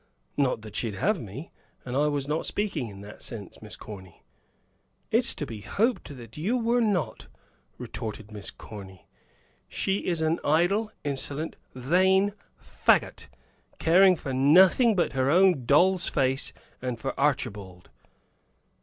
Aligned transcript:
Not 0.35 0.63
that 0.63 0.75
she'd 0.75 0.95
have 0.95 1.21
me; 1.21 1.51
and 1.85 1.95
I 1.95 2.07
was 2.07 2.27
not 2.27 2.47
speaking 2.47 2.87
in 2.89 3.01
that 3.01 3.21
sense, 3.21 3.61
Miss 3.61 3.75
Corny." 3.75 4.23
"It's 5.11 5.35
to 5.35 5.45
be 5.45 5.61
hoped 5.61 6.09
you 6.35 6.57
were 6.57 6.81
not," 6.81 7.27
retorted 7.77 8.31
Miss 8.31 8.49
Corny. 8.49 9.05
"She 9.69 10.07
is 10.07 10.23
an 10.23 10.39
idle, 10.43 10.91
insolent, 11.03 11.55
vain 11.75 12.33
fagot, 12.59 13.27
caring 13.77 14.15
for 14.15 14.33
nothing 14.33 14.95
but 14.95 15.13
her 15.13 15.29
own 15.29 15.67
doll's 15.67 16.07
face 16.09 16.51
and 16.81 16.97
for 16.97 17.13
Archibald." 17.19 17.91